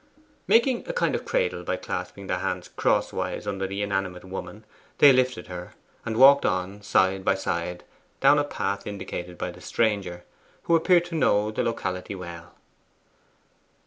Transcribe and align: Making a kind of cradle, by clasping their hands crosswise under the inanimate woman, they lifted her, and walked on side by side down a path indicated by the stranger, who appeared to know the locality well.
Making 0.47 0.87
a 0.89 0.93
kind 0.93 1.13
of 1.13 1.25
cradle, 1.25 1.61
by 1.63 1.75
clasping 1.75 2.25
their 2.25 2.39
hands 2.39 2.69
crosswise 2.75 3.45
under 3.45 3.67
the 3.67 3.83
inanimate 3.83 4.23
woman, 4.25 4.65
they 4.97 5.13
lifted 5.13 5.45
her, 5.45 5.73
and 6.03 6.17
walked 6.17 6.43
on 6.43 6.81
side 6.81 7.23
by 7.23 7.35
side 7.35 7.83
down 8.19 8.39
a 8.39 8.43
path 8.43 8.87
indicated 8.87 9.37
by 9.37 9.51
the 9.51 9.61
stranger, 9.61 10.23
who 10.63 10.75
appeared 10.75 11.05
to 11.05 11.13
know 11.15 11.51
the 11.51 11.61
locality 11.61 12.15
well. 12.15 12.55